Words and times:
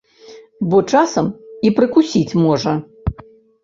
Бо 0.71 0.77
часам 0.95 1.27
і 1.69 1.75
прыкусіць 1.79 2.37
можа. 2.45 2.79